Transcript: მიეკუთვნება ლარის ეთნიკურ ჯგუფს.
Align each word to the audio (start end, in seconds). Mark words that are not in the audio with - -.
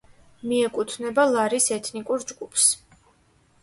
მიეკუთვნება 0.51 1.27
ლარის 1.35 1.71
ეთნიკურ 1.79 2.29
ჯგუფს. 2.33 2.69